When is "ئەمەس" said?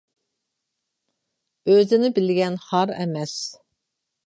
2.99-3.39